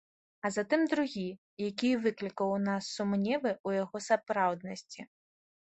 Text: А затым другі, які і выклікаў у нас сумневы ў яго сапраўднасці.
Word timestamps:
А 0.47 0.49
затым 0.55 0.85
другі, 0.93 1.25
які 1.65 1.91
і 1.97 2.01
выклікаў 2.07 2.47
у 2.57 2.59
нас 2.69 2.83
сумневы 2.97 3.51
ў 3.67 3.85
яго 3.85 3.97
сапраўднасці. 4.09 5.01